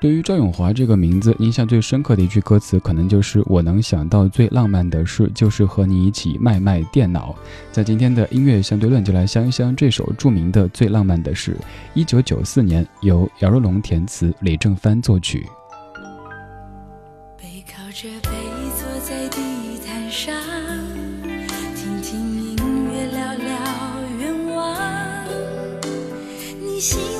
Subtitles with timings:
[0.00, 7.36] 对于赵咏华这个名字，印象最深刻的一句歌词，可能就是“我能想到最浪漫的事，就是和你一起卖卖电脑”。
[7.70, 11.52] 在今天的音乐相对论，就来相一相这首著名的《最浪漫的事》。
[11.92, 15.46] 一九九四年，由姚若龙填词，李正帆作曲。
[17.36, 19.36] 背背，靠着坐在地
[19.86, 20.32] 毯上，
[21.76, 24.76] 听听音乐，聊聊愿望。
[26.58, 27.19] 你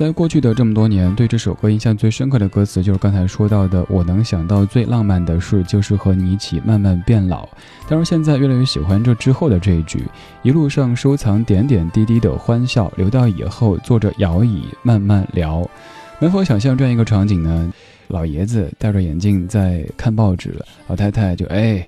[0.00, 7.46] 在过去的这么多年，对这首歌印象最深刻的歌词就是刚才说到的“我能想到最浪漫的事，就是和你一起慢慢变老”。
[7.86, 10.04] 但是现在越来越喜欢这之后的这一句
[10.42, 15.68] ：“一路上收藏点点滴滴的欢笑，留到以后坐着摇椅慢慢聊。”
[16.18, 17.70] 能否想象这样一个场景呢？
[18.08, 21.86] 老爷子戴着眼镜在看报纸，老太太就哎。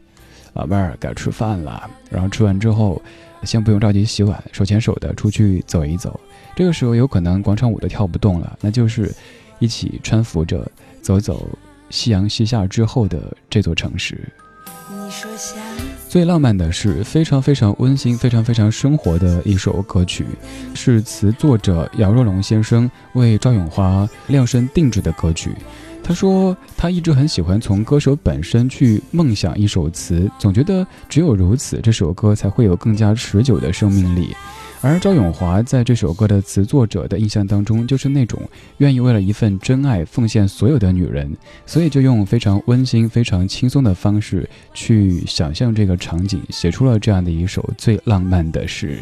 [0.55, 1.89] 宝贝儿，该吃饭了。
[2.11, 3.00] 然后吃完之后，
[3.45, 6.19] 先不用着急洗碗，手牵手的出去走一走。
[6.55, 9.13] 这个时候有可能广场舞都跳不动了，那就是
[9.58, 10.70] 一起搀扶着
[11.01, 11.48] 走走
[11.89, 14.18] 夕阳西下之后的这座城市。
[16.08, 20.27] 最浪漫的是非常非常温馨、非常非常生活的一首歌曲，
[20.74, 25.51] 是词作者姚若龙先生为赵咏华量身定制的歌曲。
[26.02, 34.35] 他说，他一直很喜欢从歌手本身去梦想一首词，总觉得只有如此，这首歌才会有更加持久的生命力。
[34.80, 38.40] 而赵咏华在这首歌的词作者的印象当中，就是那种
[38.79, 41.30] 愿意为了一份真爱奉献所有的女人，
[41.64, 48.98] 所以就用非常温馨、非常轻松的方式去想象这个场景，写出了这样的一首最浪漫的诗。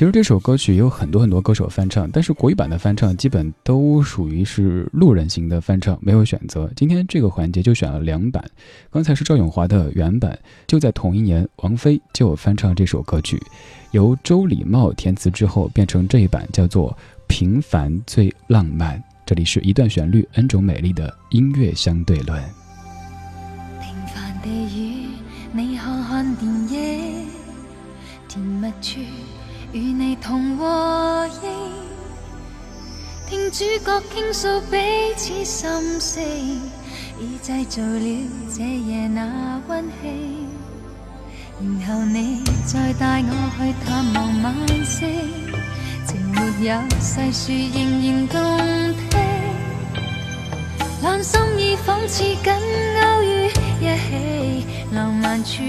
[0.00, 6.72] 其实这首歌曲也有很多很多歌手翻唱，但是国语版的翻唱基本都属于是路人型的翻唱，没有选择。
[6.74, 8.42] 今天这个环节就选了两版，
[8.90, 13.38] 刚才是赵咏华的原版，就在同一年，王菲就翻唱这首歌曲，
[13.90, 16.90] 由周礼茂填词之后变成这一版，叫做
[17.26, 18.96] 《平凡最浪漫》。
[19.26, 22.42] 这里是一段旋律，n 种美丽的音乐相对论。
[29.72, 31.70] 与你同和应，
[33.28, 34.76] 听主角倾诉彼
[35.16, 36.22] 此心声，
[37.20, 40.48] 已制造了这夜那温馨。
[41.78, 45.08] 然后你再带我去探望晚星，
[46.04, 49.20] 情没有细说，仍然动听。
[51.00, 53.44] 两心意仿似紧勾于
[53.80, 55.62] 一起，浪漫处